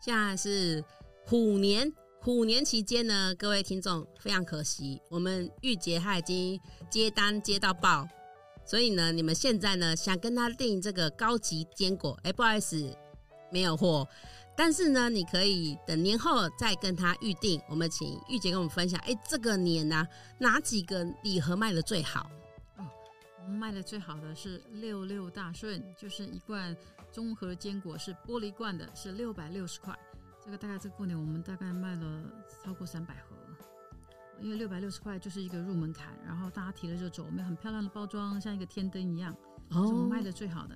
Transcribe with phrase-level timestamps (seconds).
[0.00, 0.82] 现在是
[1.26, 8.08] 虎年，虎年期间呢，各位听众非常可惜，我们玉洁他已经接单接到爆，
[8.64, 12.96] 所以呢，你们现在呢想跟他订这个高级坚果，哎，不好意思，
[13.52, 14.08] 没有货。
[14.56, 17.60] 但是呢，你可以等年后再跟他预定。
[17.68, 20.06] 我们请玉姐跟我们分享，哎，这个年呢，
[20.38, 22.30] 哪几个礼盒卖的最好？
[22.76, 22.84] 哦，
[23.44, 26.74] 我们卖的最好的是六六大顺，就是一罐
[27.12, 29.98] 综合坚果，是玻璃罐的，是六百六十块。
[30.44, 32.22] 这个大概这过年我们大概卖了
[32.64, 33.36] 超过三百盒，
[34.40, 37.24] 因为六百六十块就是一个入门槛，然后大家提了就走。
[37.24, 39.36] 我们很漂亮的包装，像一个天灯一样，
[39.70, 40.74] 是我们卖的最好的。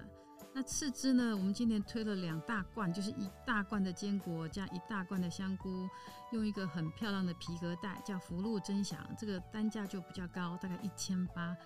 [0.57, 1.37] 那次之呢？
[1.37, 5.89] 我们今年推了两大罐，就是一大罐的坚果加一大罐的香菇，
[6.31, 11.57] 用一个很漂亮的皮革袋，叫福禄真享，这个单价就比较高，大概一千八，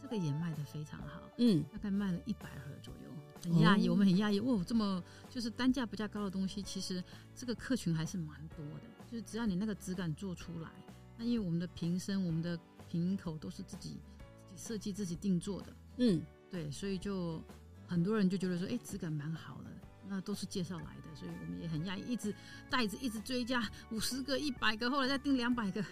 [0.00, 3.10] 这个也卖的非常好，嗯，大概卖了一百盒左右，
[3.44, 7.02] 很讶异，我们很讶异，哇，这么就是单价比较高的东西，其实
[7.34, 10.68] 这个客群还是蛮多的，就是只要你那个质感做出来，
[11.16, 12.58] 那因为我们的瓶身、我们的
[12.88, 14.00] 瓶口都是自己
[14.44, 17.42] 自己设计、自己定做的，嗯，对，所以就。
[17.90, 19.70] 很多人就觉得说，哎，质感蛮好的，
[20.06, 22.34] 那都是介绍来的，所以我们也很讶异，一直
[22.68, 25.82] 袋子一直追加五十个、一百个，后来再订两百个。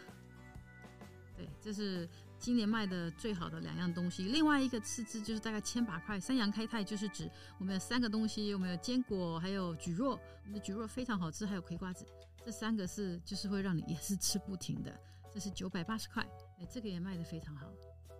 [1.34, 2.06] 对，这是
[2.38, 4.24] 今年卖的最好的两样东西。
[4.24, 12.04] 另外一个次之就是大概千把块，三阳开泰就是指我们有三个东西，我们有坚果，还有蒟蒻，我们的蒟蒻非常好吃，还有葵瓜子，
[12.44, 14.92] 这三个是就是会让你也是吃不停的。
[15.32, 16.22] 这是九百八十块，
[16.58, 17.66] 哎，这个也卖的非常好。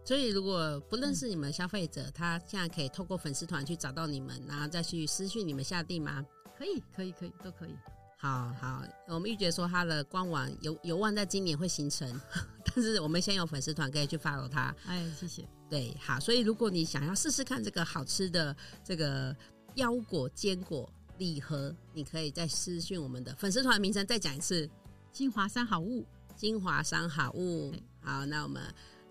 [0.04, 6.24] 所以，如果不认识你们消费者，他现在可以透过粉丝团去找到你们，然后再去私讯你们下定吗？
[6.56, 7.74] 可以，可以，可以，都可以。
[8.16, 12.20] 好好，我们玉洁说他的官网有有望在今年会形成，
[12.64, 14.74] 但是我们先有粉丝团可以去 follow 他。
[14.86, 15.46] 哎，谢谢。
[15.68, 19.36] 对，好，所以如果你想要试试看这个好吃的这个
[19.74, 24.68] 腰果坚果礼盒，你可以再私讯我们的粉丝团名称，再讲一次：
[25.12, 26.06] 金华山好物。
[26.34, 27.74] 金华山好物。
[28.00, 28.62] 好，那我们。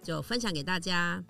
[0.03, 1.23] 就分享给大家。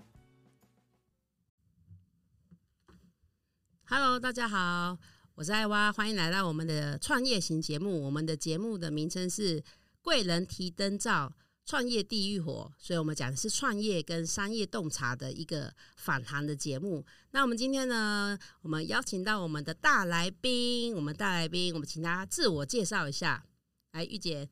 [3.85, 4.97] Hello，大家好，
[5.35, 8.01] 我是艾娃，欢迎来到我们的创业型节目。
[8.01, 9.59] 我们的节目的名称是
[10.01, 11.35] 《贵人提灯照，
[11.65, 17.05] 创业地狱火》，所以我们讲的是创业跟商业洞察的一个访谈的节目。
[17.31, 23.45] 那我们今天呢，我们邀请到我们的大来宾，我们大来宾，我们请他自我介绍一下。
[23.91, 24.47] 来，玉姐。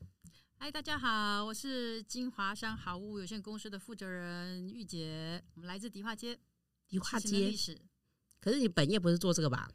[0.57, 6.37] 嗨，大家好，我是金华山好物有限公司的负责人玉姐，我们来自迪化街。
[6.89, 7.79] 迪化街历史，
[8.41, 9.69] 可是你本业不是做这个吧？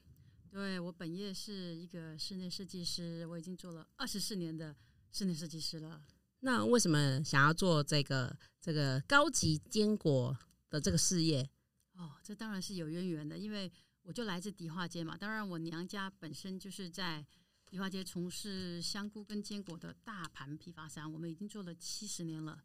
[0.58, 4.74] 对我本业是一个室内设计师，我已经做了二十四年的
[5.12, 6.02] 室内设计师了。
[6.40, 10.36] 那为什么想要做这个这个高级坚果
[10.68, 11.48] 的这个事业？
[11.92, 13.70] 哦，这当然是有渊源的，因为
[14.02, 15.16] 我就来自迪化街嘛。
[15.16, 17.24] 当然，我娘家本身就是在。
[17.70, 22.64] 迪化街从事香菇跟坚果的大盘批发商，我们已经做了七十年了，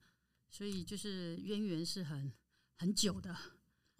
[0.49, 2.31] 所以就是渊源是很
[2.77, 3.35] 很久的。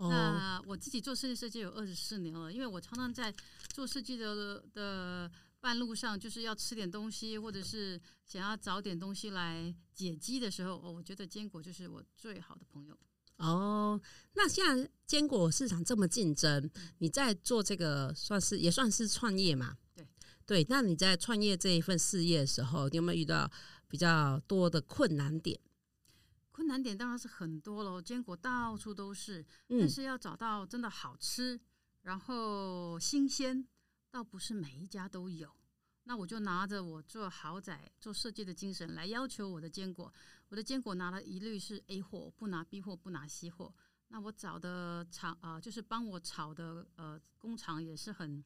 [0.09, 3.33] 那我自己做设计设计有二十四年了，因为我常常在
[3.73, 12.97] 做设计的的半路上，就是要吃点东西，或者是想要找点东西来解饥的时候，哦，我觉得坚果就是我最好的朋友。
[13.37, 13.99] 哦，
[14.33, 19.77] 那现在坚果市场这么竞争，你在做这个算是也算是创业嘛？
[20.45, 23.49] 对，那你在创业这一份事业的时候，你有没有遇到
[23.87, 25.57] 比较多的困难点？
[26.73, 31.59] 困难点当然是很多了，坚果到处都是，但是要找到真的好吃，
[32.01, 33.63] 然后新鲜，
[34.09, 35.55] 倒不是每一家都有。
[36.05, 40.11] 那我就拿着我做豪宅、做设计的精神来要求我的坚果，
[40.49, 43.71] 我的坚果拿了一律是 A 货，不拿 B 货，不拿 C 货。
[44.07, 48.43] 那我找的厂啊，就是帮我炒的呃工厂也是很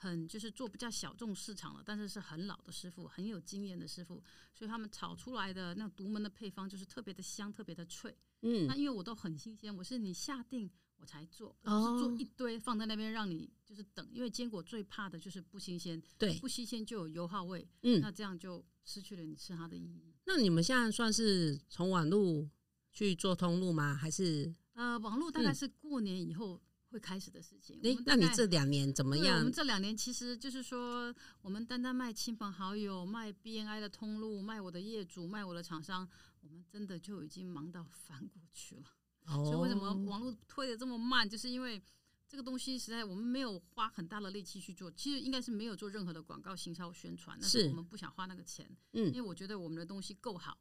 [0.00, 4.22] 很就是做比较小众市场了，但是是很老的师傅，很有经验的师傅，
[4.54, 8.16] 所以他们炒出来的那独门的配方就是特别的香，特别的脆。
[8.42, 20.14] 嗯，那因为我都很新鲜，我是你下定我才做，不是做一堆放在那边让你就是等，因为坚果最怕的就是不新鲜，对，不新鲜就有油耗味，嗯，那这样就失去了你吃它的意义。
[20.26, 22.48] 那你们现在算是从网路
[22.92, 23.94] 去做通路吗？
[23.94, 24.54] 还是？
[24.74, 27.78] 呃，网络大概是过年以后会开始的事情。
[27.84, 29.38] 哎，那你这两年怎么样？
[29.38, 36.08] 我们这两年其实就是说，我们单单卖亲朋好友、卖 BNI 的通路、卖我的业主、卖我的厂商，
[36.40, 38.84] 我们真的就已经忙到翻过去了。
[39.26, 39.44] 哦。
[39.44, 41.28] 所以为什么网络推的这么慢？
[41.28, 41.82] 就是因为
[42.26, 44.90] 这个东西实在我们没有花很大的力气去做。
[44.92, 48.68] 其实应该是没有做任何的广告、行销、宣传，但是我们不想花那个钱。
[48.92, 49.06] 嗯。
[49.08, 50.56] 因为我觉得我们的东西够好。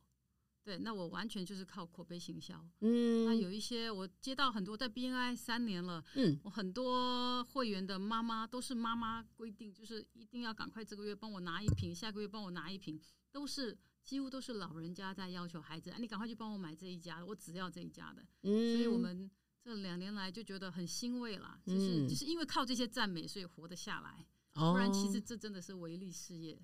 [0.68, 2.62] 对，那我完全就是靠口碑行销。
[2.82, 13.00] 嗯，那有一些我接到很多，在 BNI 三年了，嗯我很多会员的妈妈都是妈妈规定，就是一定要赶快这个月帮我拿一瓶，下个月帮我拿一瓶，
[13.32, 18.22] 都是几乎都是老人家在要求孩子，啊，你赶快去帮我买这一家的，我只要这一家的。
[18.42, 19.32] 嗯，所以我们
[19.64, 24.26] 这两年来就觉得很欣慰啦，就是、嗯就是因为靠这些赞美，所以活得下来，
[24.56, 26.60] 哦，不然其实这真的是唯利事业。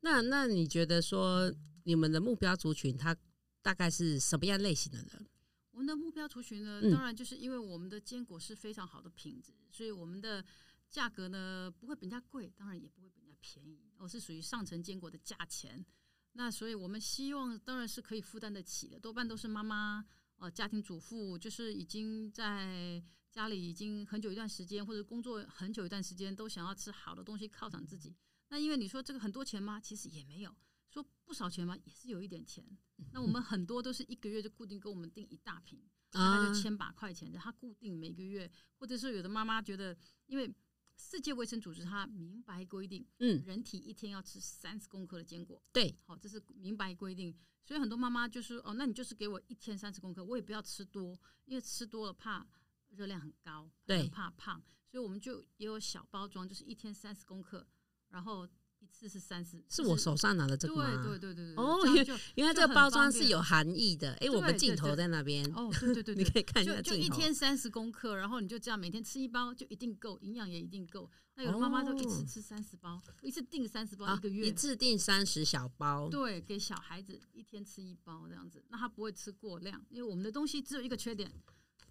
[0.00, 1.50] 那那你觉得说
[1.84, 3.16] 你们的目标族群他
[3.62, 5.26] 大概是什么样类型的人？
[5.70, 10.44] 我们的目标族群呢，嗯当然就是因为我们的坚果是非常好的品质，所以我们的
[10.90, 15.84] 价格呢不会比人家贵，当然也不会比人家便宜，我是属于上层坚果的价钱。
[16.32, 20.04] 那所以我们希望当然是可以负担得起的，多半都是妈妈
[20.36, 28.16] 呃家庭主妇，就是已经在家里已经很久一段时间，或者工作很久一段时间，都想要吃好的东西犒赏自己。
[28.48, 29.78] 那因为你说这个很多钱吗？
[29.80, 30.54] 其实也没有。
[30.90, 31.76] 说不少钱吗？
[31.84, 32.64] 也是有一点钱。
[33.12, 35.80] 那我们很多都是一个月就固定给我们订一大瓶，
[36.10, 39.96] 大概就千把块钱的，他固定每个月，或者是有的妈妈觉得，
[40.26, 40.52] 因为
[40.96, 47.32] 世界卫生组织它明白规定，嗯，人体一天要吃三十公克的坚果，对，好，这是明白规定，
[47.64, 52.44] 所以很多妈妈就是哦，那你就是给我一天三十公克，我也不要吃多，因为吃多了怕
[52.88, 54.08] 热量很高，对。
[54.08, 57.64] 怕胖，所以我们就也有小包装，就是一天三十公克，
[58.08, 58.48] 然后
[58.80, 61.02] 一次是三十，是我手上拿的这个吗？
[61.04, 64.12] 对对对对对，哦这样就原来这个包装是有含义的。
[64.14, 67.16] 哎，我们镜头在那边，哦，对对对 你，可以看一下就一下镜头。
[67.16, 71.08] 天三十公克，然后你就这样每天吃一包，就一定够，营养也一定够。
[71.34, 81.30] 那有的妈妈就一次哦吃三十包，一次订三十包啊一个月，一次订三十小包，对，给小孩子一天吃一包这样子，那他不会吃过量，因为我们的东西只有一个缺点，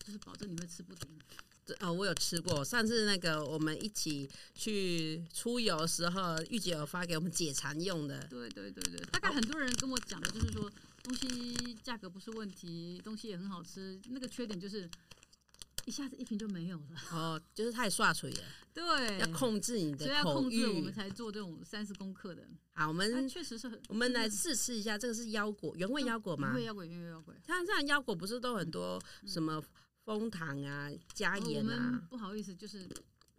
[0.05, 1.09] 就是保证你会吃不停。
[1.65, 2.63] 这哦，我有吃过。
[2.63, 8.25] 上次那个我们一起去出游的时候，玉姐有发给我们解馋用的。
[8.29, 10.71] 对对对对，大概很多人跟我讲的就是说，
[11.03, 14.89] 东西价格不是问题，东西也很好吃，那个缺点就是
[15.83, 17.01] 一下子一瓶就没有了。
[17.11, 20.93] 哦，就是太刷嘴了，对，要控制你的所以要控制，我们。
[20.93, 22.47] 才做这种三十公克的。
[22.71, 26.55] 好，我们确实是很，我们来嗯试吃一下，这个是腰果，原味腰果吗原？
[26.55, 27.33] 味腰果，原味腰果。
[27.45, 29.61] 像这样腰果不是都很多什么
[30.07, 32.07] 枫糖啊、加盐们啊？
[32.09, 32.87] 不好意思，就是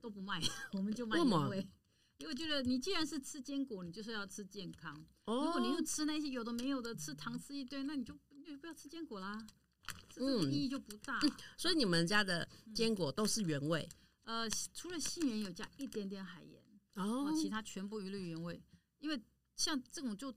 [0.03, 0.39] 都不卖，
[0.75, 1.17] 我们就卖。
[1.17, 4.95] 因为我觉得你既然是吃坚果，你就是要吃健康。
[5.25, 9.47] 哦如哦果你又吃那些有的没有的，吃糖吃一堆，那你就你就不要吃坚果啦，
[10.11, 11.19] 这这个嗯意义就不大。
[11.57, 13.89] 所以你们家的坚果都是原味
[14.25, 16.63] 呃，除了杏仁有加一点点海盐，
[16.97, 18.63] 哦哦，其他全部一律原味。
[18.99, 19.19] 因为
[19.57, 20.31] 像这种就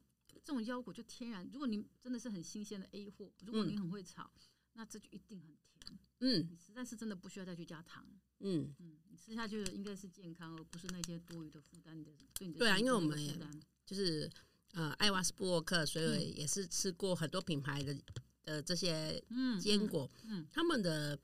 [0.45, 4.31] 这种腰果就天然，如果你真的是很新鲜的 A 货，如果你很会炒，
[4.73, 5.70] 那这就一定很甜。
[6.19, 6.47] 嗯。
[6.49, 8.05] 你实在是真的不需要再去加糖。
[8.39, 12.03] 嗯，嗯，你吃下去的应该是健康，而不是那些多余的负担。
[12.03, 13.37] 的对你的对啊因为我们也
[13.85, 14.29] 就是
[14.71, 17.95] 呃，艾瓦斯布洛克，所以也是吃过很多品牌的
[18.43, 20.47] 的这些嗯坚果，嗯。
[20.51, 21.19] 他们的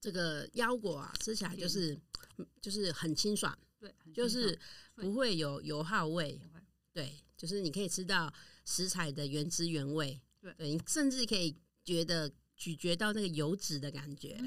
[0.00, 1.98] 这个腰果啊，吃起来就是
[2.62, 4.58] 就是很清爽，对，很就是
[4.94, 6.40] 不会有油耗味，
[6.92, 8.32] 对，就是你可以吃到
[8.64, 14.38] 食材的原汁原味，对你甚至可以觉得咀嚼到那个油脂的感觉。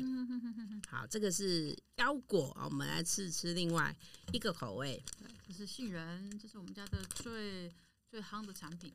[0.88, 3.96] 好，这个是腰果啊，我们来试吃另外
[4.32, 5.04] 一个口味。
[5.20, 7.72] 对，这是杏仁，这是我们家的最
[8.10, 8.94] 最夯的产品，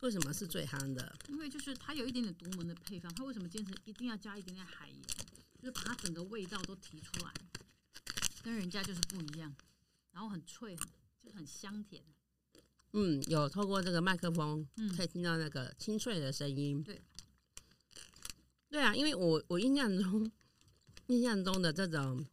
[0.00, 1.16] 为什么是最夯的？
[1.28, 3.12] 因为就是它有一点点独门的配方。
[3.14, 4.98] 它为什么坚持一定要加一点点海盐？
[5.58, 7.32] 就是把它整个味道都提出来，
[8.42, 9.54] 跟人家就是不一样，
[10.12, 10.86] 然后很脆，很
[11.22, 12.02] 就是很香甜。
[12.92, 16.82] 嗯，有透过这个麦克风嗯可以听到那个清脆的声音。
[16.82, 17.00] 对，
[18.74, 20.28] 对啊，因为我我印象中
[21.06, 22.26] 印象中的这种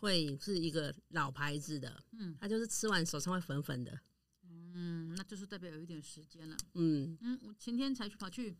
[0.00, 4.00] 会是一个老牌子的，嗯它就是吃完手上会粉粉的。
[4.42, 6.56] 嗯，那就是代表有一点时间了。
[6.72, 8.56] 嗯嗯，我前天才去跑去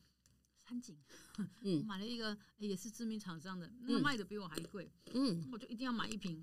[0.65, 0.97] 山景，
[1.39, 6.41] 我嗯买了一个、诶也是知名厂商的，那卖的比我还贵，嗯，我就一定要买一瓶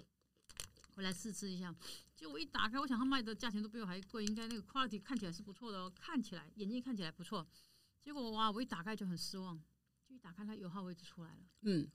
[0.96, 1.74] 回来试吃一下。
[2.18, 7.48] 结果我一打开，我想他卖的价钱都比我还贵，应该那个 quality 看起来是不错的哦，看起来眼睛看起来不错。
[8.04, 9.58] 结果哇，我一打开就很失望，
[10.22, 11.44] 打开它油耗位就出来了。
[11.62, 11.90] 嗯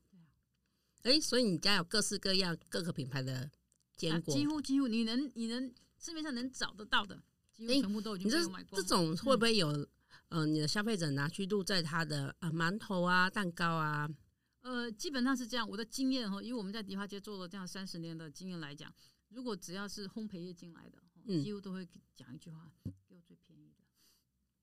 [1.03, 3.51] 对啊，哎，所以你家有各式各样各个品牌的
[3.97, 7.23] 坚果，啊几乎几乎你能你能市面上能找得到的，
[7.55, 8.83] 几乎全部都已经你这这。
[8.83, 9.87] 种会不会有、
[10.29, 14.09] 呃，你的消费者拿去录在他的呃馒头啊、蛋糕啊？
[14.63, 15.69] 呃，基本上是这样。
[15.69, 18.93] 我的经验哈，因为我们在迪化街做了这样三十年的经验来讲，
[19.29, 21.01] 如果只要是烘焙业进来的，
[21.43, 22.73] 几乎都会讲一句话：。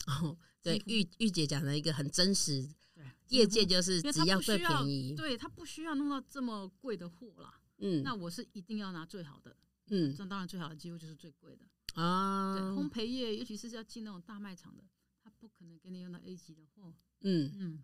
[0.08, 5.16] 哦，对玉玉姐讲的一个很真实，对，业界就是只要最便宜。
[5.16, 7.60] 对他不需要弄到这么贵的货啦。
[7.80, 9.56] 嗯那我是一定要拿最好的，
[9.88, 11.66] 嗯这当然最好的几乎就是最贵的。
[12.02, 14.84] 啊对，，烘焙业尤其是要进那种大卖场的，
[15.22, 17.84] 他不可能给你用到 A 级的货，嗯，嗯，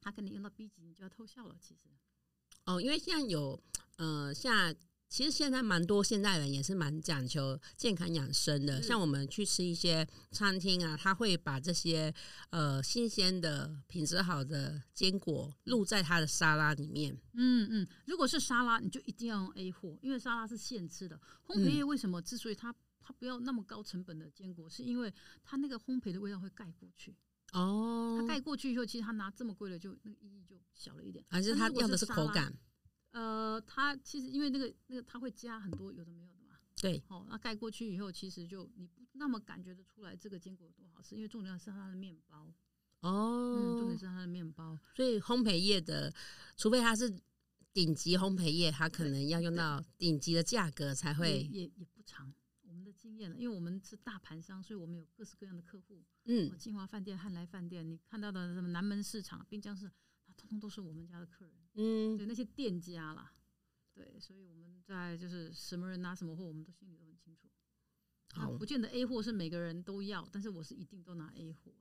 [0.00, 1.56] 他给你用到 B 级，你就要偷笑了。
[1.60, 1.80] 其实，
[2.64, 3.60] 哦，因为像有
[3.96, 4.74] 呃，像
[5.14, 12.12] 其实现在蛮多现代人也是蛮讲求健康养生的，是像我们去吃一些餐厅啊，他会把这些
[12.50, 17.16] 呃新鲜的、品质好的坚果露在他的沙拉里面。
[17.34, 21.16] 嗯嗯，如果是沙拉，你就一定要用 A 货，因为沙拉是现吃的。
[21.46, 27.14] 烘焙业为什么之所以它它不要那么高成本的坚果，是因为它那个烘焙的味道会盖过去。
[27.52, 31.24] 哦它，盖过去以后，其实它拿这么贵的就那个意义就小了一点。
[31.28, 32.04] 还是但如果他要的是。
[32.04, 32.52] 口感？
[33.14, 36.58] 呃，它其实因为那个那个它会加很多有的没有的嘛。
[36.82, 42.52] 对，哦，那盖过去以后，其实就你不那么感觉得出来这个坚果有多好吃，因为重点是它的面包。
[43.02, 44.76] 嗯，重哦点，是它的面包。
[44.96, 46.12] 所以烘焙业的，
[46.56, 47.08] 除非它是
[47.72, 52.34] 顶级烘焙业，它可能要用到顶级的价格才会，也也不长。
[52.62, 56.02] 我们的经验了，因为我们是大盘商，所以我们有各式各样的客户。
[56.24, 59.90] 嗯哦，金华饭店、汉来饭店，你看到的什么南门市场、滨江市，
[60.26, 61.54] 那通通都是我们家的客人。
[61.74, 63.32] 嗯对，那些店家啦，
[63.92, 67.48] 对，所以我们在就是什么人拿什么货，我们都心里都很清楚。
[68.36, 71.72] 那好不见得 A 货是每个人都要，但是我是一定都拿 A 货。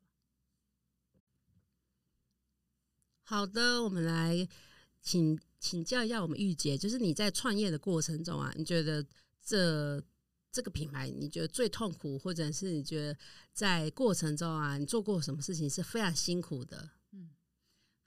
[3.23, 4.47] 好的，我们来
[5.01, 9.05] 请请教一下我们玉姐，就是你在创业的过程中啊，你觉得
[9.41, 10.03] 这
[10.51, 13.17] 这个品牌，你觉得最痛苦，或者是你觉得
[13.51, 16.91] 在过程中啊，你做过什么事情是非常辛苦的？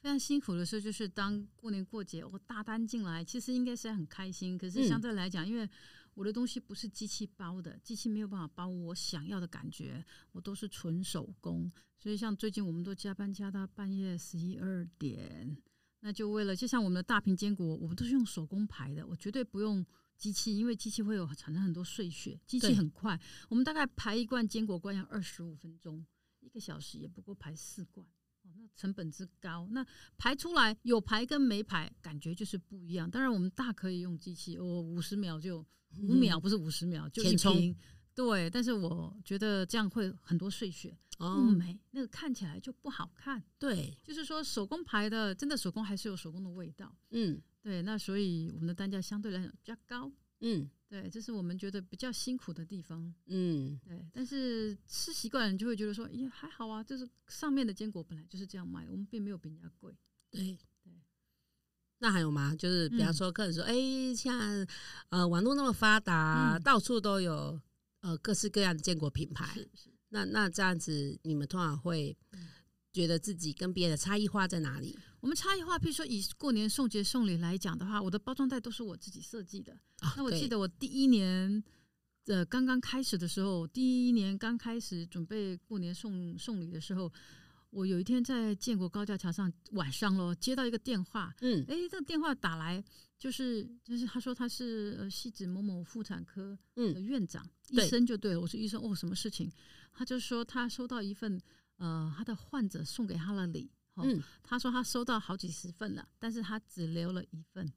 [0.07, 4.57] 嗯，非常辛苦的时候，就是当过年过节，我大单进来，其实应该是很开心。
[4.57, 5.69] 可是相对来讲，因为
[6.15, 11.69] 我的东西不是机器包的，机器没有办法包我想要的感觉，我都是纯手工。
[11.99, 15.57] 所以像最近我们都加班加到半夜十一二点，
[15.99, 19.85] 那就为了就像我们的大瓶坚果，我们都是用手工排的，我绝对不用。
[20.17, 23.21] 机器，因为机器会有产生很多碎屑，机器很快。
[23.51, 26.07] 我们大概排一罐坚果罐要二十五分钟，
[26.41, 28.07] 一个小时也不过排四罐。
[28.47, 29.85] 哦，那成本之高，那
[30.17, 33.11] 排出来有排跟没排，感觉就是不一样。
[33.11, 35.65] 当然，我们大可以用机器，我，五十秒就
[36.03, 37.77] 五秒，不是五十秒就一填充瓶。
[38.15, 43.43] 对，但是我觉得这样会很多碎屑，不哦，美，那个看起来就不好看。
[43.59, 46.97] 对，就是说，手工排的，真的手工还是有手工的味道。
[47.11, 50.11] 嗯对，那所以我们的单价相对来讲比较高。
[50.41, 53.13] 嗯对，这是我们觉得比较辛苦的地方。
[53.27, 59.93] 嗯，对，但是吃习惯了，你就会觉得说，也还好啊，就是上面的坚果本来就是这样卖，我们并没有比人家贵。
[60.31, 60.93] 对对。
[61.99, 62.55] 那还有吗？
[62.55, 63.75] 就是比方嗯说，客人说：“哎、
[64.15, 64.67] 像
[65.09, 67.61] 呃网络那么发达，嗯到处都有
[68.01, 69.55] 呃各式各样的坚果品牌。
[69.55, 72.47] 是是，那那这样子，你们通常会嗯
[72.93, 74.97] 觉得自己跟别人的差异化在哪里？
[75.27, 79.73] 我们差异化，譬如说以过年送节送礼来讲的话，我的包装袋都是我自己设计的。
[79.99, 81.61] 啊那我记得我第一年，
[82.27, 87.13] 呃，刚刚开始的时候，第一年刚开始准备过年送送礼的时候，
[87.71, 92.81] 我有一天在建国高架桥上晚上咯，接到一个电话，嗯哎，这个电话打来，
[93.19, 98.41] 就是就是他说他是呃西子某某妇产科的嗯院长，医生就对了。
[98.41, 99.51] 我说医生哦，什么事情？
[99.93, 101.41] 他就说他收到一份
[101.79, 107.71] 呃他的患者送给他的礼，哦，嗯他说他收到好几十份了，但是他只留了一份，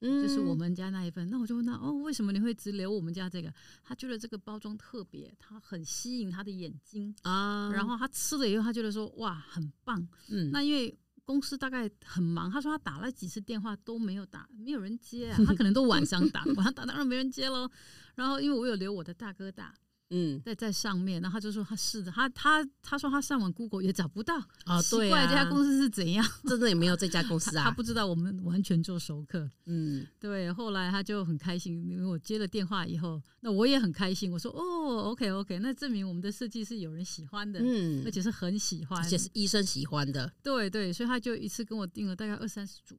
[0.00, 1.28] 嗯，就是我们家那一份。
[1.30, 3.52] 那我就问他哦，为什么你会只留我们家这个？
[3.82, 10.00] 他觉得这个包装特别，他很吸引他的眼睛，啊，然后他吃了以后，他觉得说哇很棒。
[10.28, 17.70] 嗯那因为公司大概很忙，他说他打了几次电话都没有打，没有人接啊， 他可能都晚上打，晚上打当然没人接喽。
[18.14, 19.74] 然后因为我有留我的大哥大
[20.10, 26.24] 嗯在在上面，然后他就说他是的，他他他说他上网 Google 也找不到，啊对奇怪这家啊，公司是怎样？
[26.46, 29.50] 真的也没有这家公 司啊，他不知道我们完全做熟客。
[29.66, 34.30] 嗯对，后来他就很开心，因为我接了电话以后，那我也很开心。
[34.30, 42.98] 我说哦，OK OK，那证明我们的设计是有人喜欢的，嗯而，且是很喜欢，而且是医生喜欢的对对，所以他就一次跟我订了大概二三十组。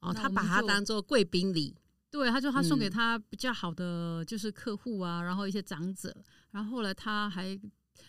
[0.00, 1.74] 哦，他把它当做贵宾礼，
[2.10, 6.14] 对，他说他送给嗯他比较好的就是客户啊，然后一些长者，
[6.56, 7.54] 然后后来他还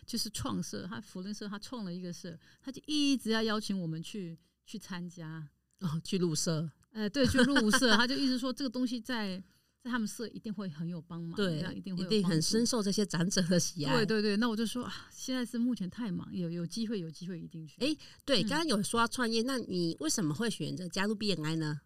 [0.05, 5.45] 就是创社，他福伦社他创了一个社，他就一直要邀请我们去去参加，
[5.81, 9.37] 哦，去入社，呃，对，去入社，他就一直说这个东西在
[9.83, 13.93] 在他们社一定会很有帮忙，对一定会一定很深受这些长者的喜爱。
[13.97, 17.75] 对对对，那我就说啊，现在是目前太忙，有有机会有机会一定去。
[17.81, 21.81] 诶对，嗯刚刚有说要创业，那你为什么会选择加入 BNI 呢？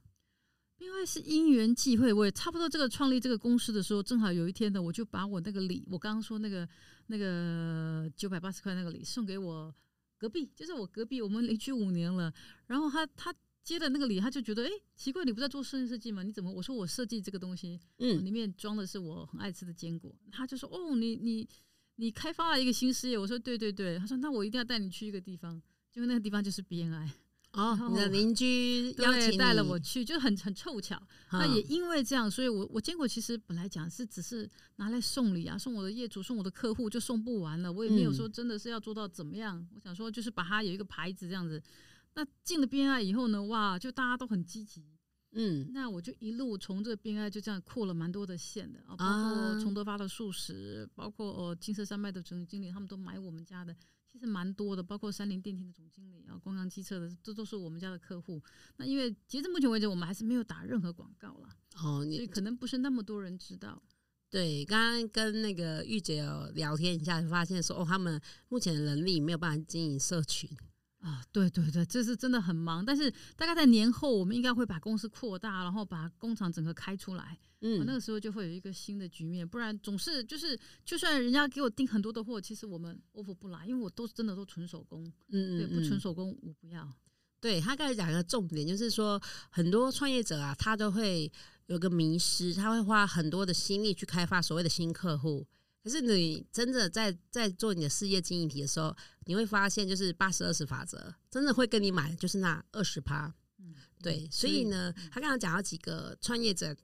[0.82, 6.68] 因为是因缘际会，我也差不多这个创立这个公司的时候，正好有一天呢，我就把我那个礼，我刚刚说那个
[7.06, 9.72] 那个九百八十块那个礼送给我
[10.18, 12.34] 隔壁，就是我隔壁，我们邻居五年了。
[12.66, 13.32] 然后他他
[13.64, 16.24] 接的那个礼，他就觉得哎奇怪，你不在做室内设计吗？
[16.24, 16.52] 你怎么？
[16.52, 20.12] 我说我设计这个东西，嗯里面装的是我很爱吃的坚果。
[20.32, 21.48] 他就说哦，你你
[21.98, 23.16] 你开发了一个新事业。
[23.20, 25.62] 我说对对对，他说那我一定要带你去一个地方，
[25.92, 27.08] 结果那个地方就是 BNI。
[27.54, 31.02] 哦，你的邻居邀请带了我去，就很很凑巧。
[31.32, 37.72] 那也因为这样，所以我我坚果其实本来讲是只是拿来送礼啊，送我的业主，送我的客户就送不完了。
[37.72, 39.68] 我也没有说真的是要做到怎么样。
[39.76, 41.62] 我想说就是把它有一个牌子这样子。
[42.14, 44.86] 那进了 BNI 以后呢，哇，就大家都很积极。
[45.32, 53.76] 嗯，那我就一路从这 BNI 就这样扩了蛮多的线的啊，包括崇德发的素食，包括呃金色山脉的总经理，他们都买我们家的。
[54.12, 58.44] 其实蛮多的，包括三菱电梯的总经理啊，光阳机车的，这都是我们家的客户。
[58.76, 61.48] 那因为截至目前为止，我们还是没有打任何广告了，
[61.78, 63.82] 哦，所以可能不是那么多人知道。
[64.30, 70.50] 对，刚刚跟那个玉姐聊天一下，发现说哦，他们目前的能力没有办法经营社群。
[71.02, 86.88] 啊，对对对，这是真的很忙，但是大概在年后，我们应该会把公司扩大，然后把工厂整个开出来，嗯，那个时候就会有一个新的局面，不然总是就是，就算人家给我订很多的货，其实我们 offer 不来，因为我都是真的都纯手工，嗯嗯，对，不纯手工我不要。
[87.40, 91.32] 对他刚才讲一个重点，就是说很多创业者啊，他都会
[91.66, 95.48] 有个迷失，他会花很多的心力去开发所谓的新客户。
[95.84, 98.96] 可是你真的在在做你的事业经营体的时候，
[99.26, 103.34] 你会发现就是八十二十法则，真的会跟你买就是那二十趴。
[103.58, 106.76] 嗯，对，所以呢，他刚刚讲到几个创业者，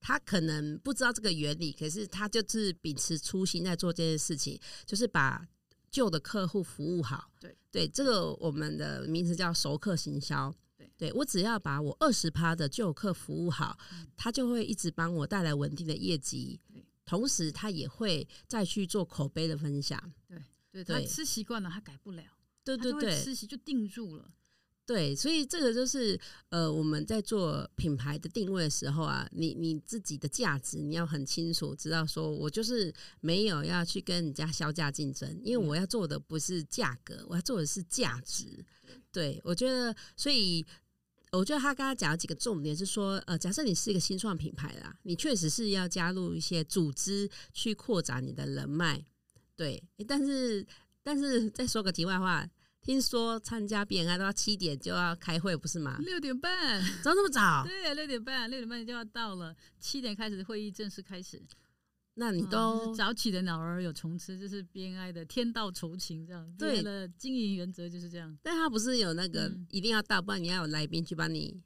[0.00, 5.46] 他可能不知道这个原理，可是他就是秉持初心在做这件事情，就是把
[5.90, 7.30] 旧的客户服务好。
[7.38, 10.54] 对对，这个我们的名字叫熟客行销。
[10.78, 13.78] 对，对我只要把我二十趴的旧客服务好，
[14.16, 16.60] 他就会一直帮我带来稳定的业绩。
[17.06, 20.12] 同时，他也会再去做口碑的分享。
[20.28, 22.24] 对，对他吃习惯了，他改不了。
[22.64, 24.28] 对对对，吃习就定住了。
[24.84, 38.64] 对，所以这个就是呃，我们在做品牌的定位的时候啊，你你自己的价值你要很清楚，知道说我就是没有要去跟人家销价竞争，因为我要做的不是价格，我要做的是价值。
[39.10, 40.66] 对，我觉得所以。
[41.36, 49.04] 我觉得他刚刚讲了几个重点，是说，呃，假设你是一个新创品牌啦，你确实是要加入一些组织去扩展你的人脉，
[49.54, 49.82] 对。
[50.08, 50.66] 但是，
[51.02, 52.48] 但是再说个题外话，
[52.82, 55.98] 听说参加 BNI 都要七点就要开会，不是吗？
[56.00, 57.64] 六点半，怎么那么早？
[57.64, 61.42] 对，六点半，六点半就要到了，七点开始会议正式开始。
[62.18, 66.50] 那你都早起的鸟儿有虫吃，这是 BNI 的天道酬勤这样。
[66.56, 68.34] 对的，经营原则就是这样。
[68.42, 71.62] 但他不是有那个一定要到，不然你要有来宾去帮你。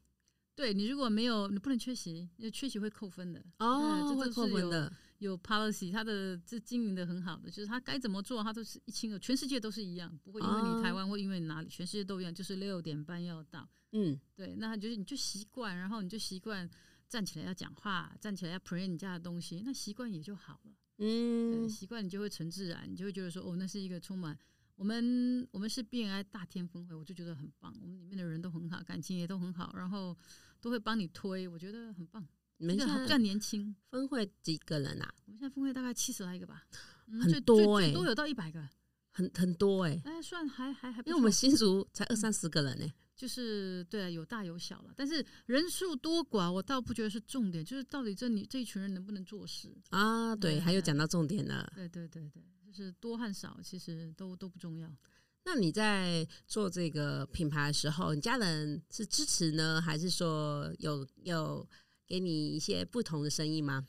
[0.57, 3.41] 对你如果没有，你不能缺席，因为缺席会扣分的。
[3.61, 4.93] 哦，会扣分的。
[5.19, 13.69] 有 policy，他的这经营的很好的，就是他该怎么做，他都是一清二全世界都是一样，不会因为你台湾或因为哪里，全世界都一样，就是六点半要到。
[13.93, 16.69] 嗯，对，那他就是你就习惯，然后你就习惯。
[17.11, 20.73] 站起来要讲话，站起来要 present 你家的东西，那习惯也就好了。
[20.99, 24.39] 嗯，习惯你就会成自然，你就会觉得说，哦，那是一个充满
[24.77, 27.75] 我们我们是 BNI 大天峰会，我就觉得很棒。
[27.83, 30.17] 我们里面的人都很好，感情也都很好，然后
[30.61, 32.25] 都会帮你推，我觉得很棒。
[32.59, 35.15] 你们现在较年轻，峰会几个人啊？
[35.27, 36.65] 我们现在峰会大概七十来个吧，
[37.21, 38.69] 很多哎，都有到一百个，
[39.11, 40.01] 很很多哎。
[40.05, 42.87] 哎，算还还还，因为我们新竹才二三十个人呢。
[43.21, 50.35] 就是对，啊有大有小了，但是人数多寡，我倒不觉得是重点，就是到底这你这一群人能不能做事啊？
[50.35, 51.71] 对，还有讲到重点了。
[51.77, 54.91] 对对对对，就是多和少其实都都不重要。
[55.45, 61.69] 那你在做这个品牌的时候，你家人是支持呢，还是说有有
[62.07, 63.87] 给你一些不同的生意吗？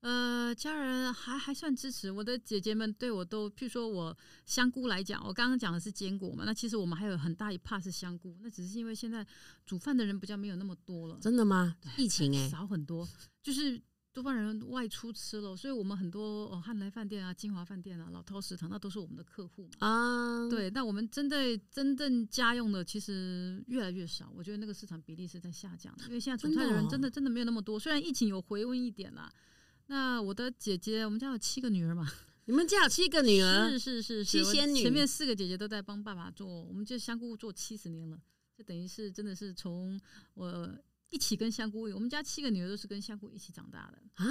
[0.00, 9.26] 呃，家人还还算支持，我的姐姐们对我都，譬如说我香菇来讲，我刚刚讲的是坚果嘛，那其实我们还有很大一 part 是香菇，那只是因为现在
[9.66, 11.18] 煮饭的人比较没有那么多了。
[11.20, 11.76] 真的吗？
[11.98, 13.06] 疫情哎，少很多，
[13.42, 13.78] 就是
[14.14, 19.86] 多半人外出吃了，所以我们很多哦汉来饭店啊、金华饭店啊、老饕食堂，那都是我们的客户嘛。
[19.86, 29.30] 啊，对，那我们针对真正家用的，其实越来越少，我觉得那个市场比例是在下降的，因为现在煮菜的人真的真的没有那么多，虽然疫情有回温一点啦。
[29.90, 32.08] 那我的姐姐，我们家有七个女儿嘛？
[32.44, 33.70] 你们家有七个女儿？
[33.72, 34.82] 是是是，七仙女。
[34.82, 38.16] 前面四个姐姐都在帮爸爸做，我们就香菇做七十年了，
[38.56, 40.00] 就等于是真的是从
[40.34, 40.72] 我
[41.08, 44.26] 一起跟香菇，我们家七个女儿都是跟香菇一起长大的啊。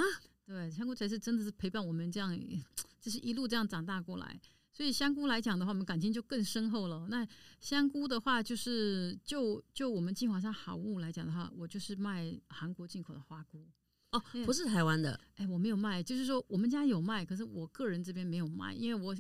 [0.46, 2.40] 对，香菇才是真的是陪伴我们这样，
[3.02, 4.40] 就是一路这样长大过来。
[4.72, 7.06] 所以香菇来讲的话，我们感情就更深厚了。
[7.10, 7.28] 那
[7.60, 13.68] 香菇的话，就是就就我们金华山好物来讲的话，我就是卖韩国进口的花菇。
[14.12, 19.16] 哦，不是台湾的，哎，我没有卖，就是说我们家有卖，可是我个人这边没有卖，因为我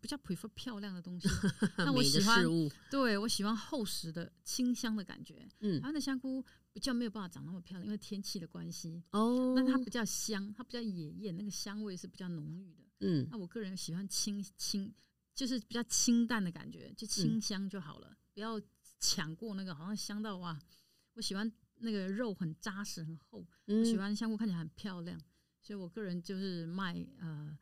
[0.00, 1.28] 比较 prefer 漂亮的东西，
[1.78, 2.44] 那我喜欢，
[2.90, 5.48] 对我喜欢厚实的清香的感觉。
[5.60, 9.02] 嗯，台湾的香菇比较没有办法长那么漂亮，因为天气的关系。
[9.12, 12.82] 哦，那它比较香，它比较野艳，那个香味是比较浓郁的。
[13.00, 14.92] 嗯那我个人喜欢清清，
[15.34, 18.60] 就是比较清淡的感觉，就清香就好了，不要
[19.00, 20.58] 抢过那个，好像香到哇！
[21.14, 21.50] 我喜欢
[21.82, 25.20] 那个肉很扎实很厚，我喜嗯欢香菇看起来很漂亮，
[25.60, 27.56] 所以我个人就是卖呃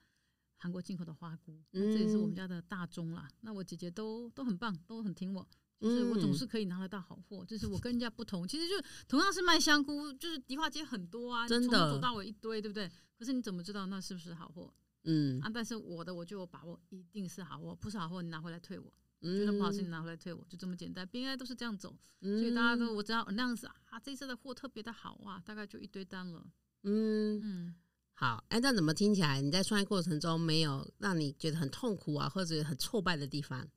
[0.56, 3.28] 韩国进口的花菇，那这也是我们嗯家的大宗啦。
[3.40, 5.46] 那我姐姐都都很棒，都很听我。
[5.80, 8.46] 就是我总嗯是可以拿得到好货，就是我跟人家不同。
[8.46, 8.74] 其实就
[9.08, 12.86] 同样是卖香菇，就是迪化街很多啊，你从头真的走到尾一堆，对不对？
[13.18, 14.70] 可是你怎么知道那是不是好货
[15.04, 15.48] 嗯啊？
[15.48, 21.08] 但是我的我就有把握，一定是好货，不是好货你拿回来退我，嗯，觉得不好吃你拿回来退我，就这么简单。
[21.12, 26.42] 应该都是这样走，所所以大家都我知道那样子啊，这次的货特别的好啊，大概就一堆单了。
[26.84, 27.74] 嗯嗯，
[28.14, 33.68] 好，哎，那怎么听起来你在创业过程中没有让你觉得很痛苦啊，或者很挫败的地方？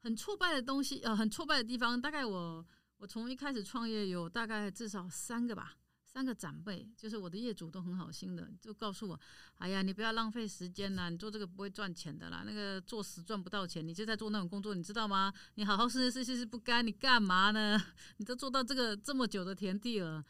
[0.00, 5.76] 很挫败的东西，呃，很挫败的地方，大概我我从一开始创业有大概至少三个吧，
[6.18, 9.20] 三个长辈，就是我的业主都很好心的，就告诉我，
[9.58, 15.32] 哎呀，你不要浪费时间啦，你做这个不会赚钱的啦，那个做死赚不到钱，你就在做那种工作，你知道吗？
[15.54, 17.80] 你好好试试试试不干，你干嘛呢？
[18.18, 20.24] 你都做到这个这么久的田地了。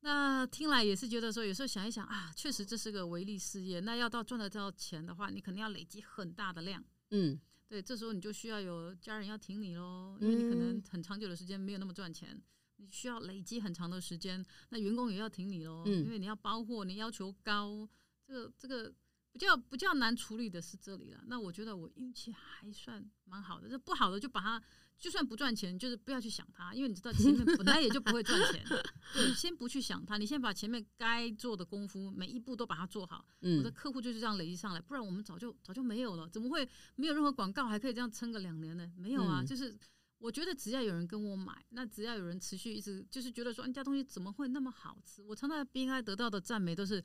[0.00, 3.78] 那听来也是觉得说，有时候想一想啊，确实这是个唯利事业。
[3.80, 6.82] 那要到赚得到钱的话，你肯定要累积很大的量。
[7.10, 12.40] 嗯对，这时候你就需要有家人要挺你喽，因为你可能嗯很长久的时间没有那么赚钱，
[12.76, 14.44] 你需要累积很长的时间。
[14.70, 17.88] 那员工也要挺你喽，嗯因为你要包货，你要求高，
[18.26, 18.92] 这个这个
[19.32, 21.20] 比较比较难处理的是这里了。
[21.26, 24.62] 那我觉得我运气还算蛮好的，这不好的就把它，
[24.98, 28.64] 就算不赚钱，就是不要去想它，因为你知道前面本来也就不会赚钱。
[29.12, 33.24] 对，先不去想它，你先把前面该做的功夫每一步都把它做好。
[33.40, 36.28] 我的嗯客户就是这样累积上来，不然我们早就早就没有了。
[36.30, 38.90] 怎么会没有任何广告还可以这样撑个两年呢？
[38.96, 39.78] 没有啊，嗯就是
[40.18, 45.22] 我觉得只要有人跟我买，那只要有人持续一直就是觉得说，你家东西怎么会那么好吃？
[45.24, 47.04] 我常常在 B I 得到的赞美都是。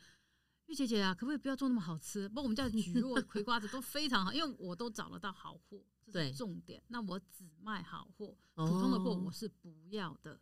[0.68, 2.30] 玉姐姐啊，可不可以不要做那么好吃？
[2.30, 6.82] 包括我们家的橘络、 葵瓜子都非常好，因为我都找得到好货，这是重点。
[6.88, 10.40] 那我只卖好货，普通的货哦我是不要的。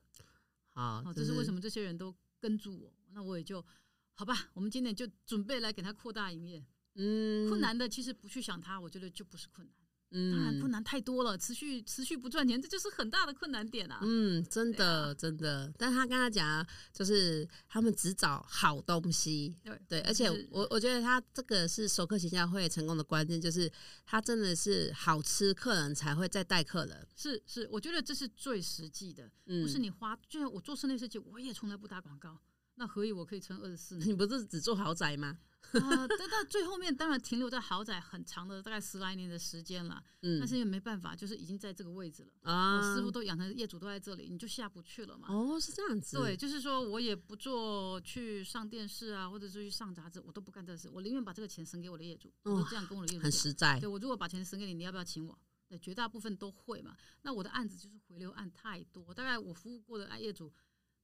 [0.67, 3.65] 好，这是为什么这些人都跟住我，那我也就
[4.13, 4.51] 好吧。
[4.53, 6.63] 我们今年就准备来给他扩大营业。
[6.93, 9.78] 嗯困难的其实不去想它，我觉得就不是困难。
[10.11, 13.99] 嗯当然困难太多了，持续持续不赚钱，这就是很大的困难点啊。
[14.01, 23.71] 嗯，真的、真的，但他跟他讲，就是他们只找好东西，对对，而且我我觉得他这个是熟客形象会成功的关键，就是
[24.05, 30.17] 他真的是好吃，客人才会再带客人，是是，我觉得这是最实际的，嗯，不是你花。
[30.27, 32.39] 就像我做室内设计，我也从来不打广告，
[32.79, 35.37] 那何以我可以撑二十四年 你不是只做豪宅吗？
[35.73, 36.07] 啊？
[36.07, 42.31] 但到最后面当然停留在豪宅很长的大概十来年的时间了，嗯但是因为没办法，就是已经在这个位置了。
[42.49, 45.27] 啊我师傅都养成业主都在这里，你就下不去了嘛。
[45.29, 50.89] 哦，是这样子，对，，就是说我也不做去上电视啊，或者是去上杂志，我都不干这事。
[50.89, 53.29] 我宁愿把这个钱省给我的业主，我都这样跟我的业主很。
[53.31, 55.37] 实在对，我如果把钱省给你，你要不要请我？
[55.67, 56.95] 对，绝大部分都会嘛。
[57.21, 60.51] 那我的案子就是回流案太多，大概我服务过的业主，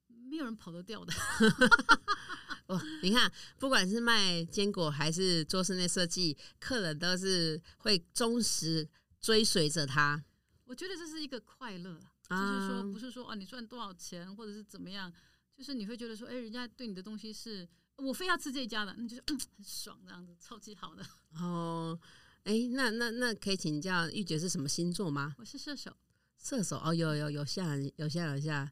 [0.07, 1.13] 没有人跑得掉的。
[2.67, 8.89] 哦，你看，不管是卖坚果还是做室内设计，客人都是会忠实
[9.21, 10.23] 追随着他。
[10.65, 15.13] 我觉得这是一个快乐，啊就是说不是说啊你赚多少钱或者是怎么样，
[15.55, 21.05] 就是你会觉得说，哎、人家对你的东西是我非要吃这一家的，那就是、嗯、很爽这样子，超级好的。
[21.39, 21.99] 哦，
[22.45, 25.35] 哎，那那那可以请教玉姐是什么星座吗？
[25.37, 25.95] 我是射手，
[26.41, 28.67] 射手哦，有有有下有下有像，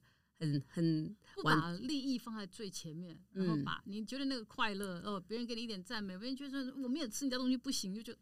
[0.51, 8.13] 很很不把利益放在最前面，然后嗯把你觉得那个快乐哦，别人给你一点赞美，别人觉得我没有吃你家东西不行，就就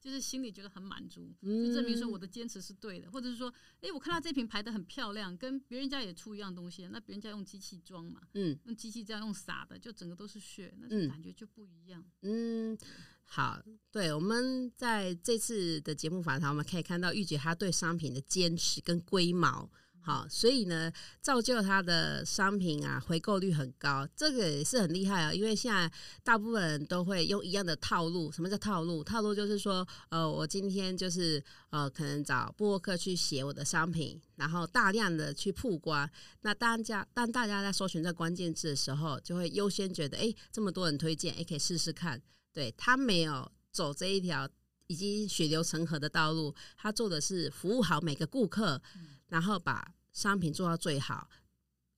[0.00, 12.02] 就是心里觉得很满足，就证明说我的坚持是对的，或者是说，哎，我看到这瓶排的很漂亮，跟别人家也出一样东西，那别人家用机器装嘛，嗯用机器这样用撒的，就整个都是血，那种感觉就不一样。
[12.22, 12.78] 嗯，
[13.26, 19.70] 好，对，我们在这次的节目访谈，我们可以看到玉姐她对商品的坚持跟龟毛。
[20.02, 25.32] 好，所以呢，造就她的商品啊回购率很高，这个也是很厉害啊。
[25.32, 25.92] 因为现在
[26.24, 28.32] 大部分人都会用一样的套路。
[28.32, 29.04] 什么叫套路？
[29.04, 36.08] 套路就是说，呃，我今天就是呃，可能找布洛克去写我的商品，然后大量的去曝光。
[36.40, 42.20] 那当家当大家在搜寻这关键字的时候，就会优先觉得，哎，这么多人推荐，哎，可以试试看。
[42.52, 44.48] 对他没有走这一条
[44.88, 48.82] 已经血流成河的道路，他做的是服务好每个顾客，
[49.30, 51.28] 然后把商品做到最好，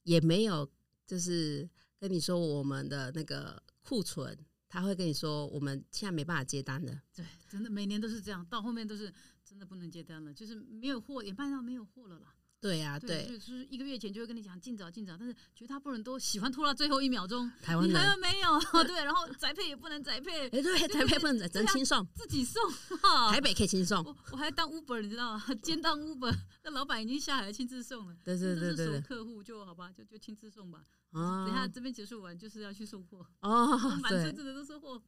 [0.05, 0.71] 也没有
[1.07, 1.69] 就是
[1.99, 7.01] 跟你说我们的那个库存，他会跟你说我们现在没办法接单的。
[7.15, 9.13] 对，真的每年都是这样，到后面都是
[9.45, 12.35] 真的不能接单了，就是没有货，也卖到没有货了啦。
[12.63, 17.51] 对呀、对，对，就是一个月前就会跟你讲尽早尽早，但是绝大部分人都喜欢拖到最后一秒钟。
[17.61, 18.61] 台湾人，有没有？
[18.87, 22.63] 对，然后宅配也不能宅配，哎、对，台北不能真轻松，自己送
[23.01, 23.33] 哈。
[23.35, 25.45] 台北可以轻松，我我还当 Uber，你知道吗？
[25.61, 28.17] 兼当 Uber，那老板已经下来亲自送了。
[28.23, 30.85] 对对对对是熟客户就好吧，就就亲自送吧。
[31.11, 35.03] 哦等一下这边结束完就是要去送货，哦，满对车子的都是货。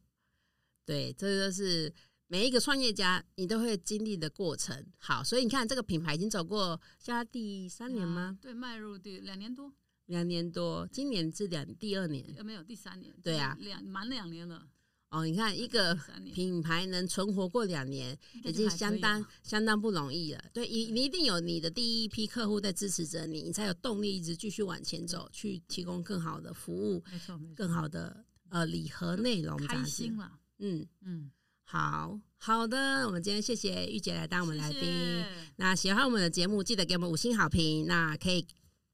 [0.85, 1.91] 对，这就是
[2.27, 4.85] 每一个创业家你都会经历的过程。
[4.97, 8.37] 好，所以你看这个品牌已经走过现在第三年吗？
[8.41, 9.71] 对，迈入第两年多，
[10.07, 13.13] 两年多，今年是两第二年呃，没有第三年。
[13.21, 14.67] 对啊就是两满两年了，
[15.09, 15.25] 哦。
[15.25, 15.97] 你看一个
[16.33, 20.43] 品牌能存活过两年，已经相当相当不容易了。
[20.51, 29.55] 对，你你一定有你的第一批客户在支持着你，你才有动力一直继续往前走，去提供更好的服务、没错没错，更好的呃礼盒内容。
[29.67, 30.39] 开心了。
[30.57, 31.31] 嗯，嗯，
[31.65, 34.81] 好好的，我们今天谢谢玉姐来当我们来宾。
[34.81, 35.25] 谢谢
[35.57, 37.85] 那喜欢我们的节目，记得给我们五星好评。
[37.87, 38.47] 那可以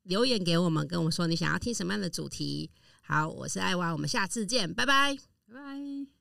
[0.03, 2.71] 留言给我们，跟我们说你想要听什么样的主题。
[3.01, 5.15] 好，我是艾娃，我们下次见，拜拜。
[5.47, 6.20] 拜拜。